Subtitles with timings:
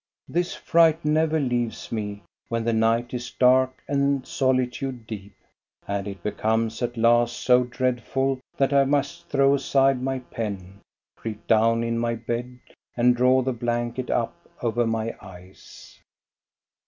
[0.27, 5.35] This fright never leaves me when the night is dark and solitude deep;
[5.87, 10.79] and it becomes at last so dreadful that I must throw aside my pen,
[11.15, 12.57] creep down in my bed
[12.97, 15.99] and draw the blanket up over my eyes.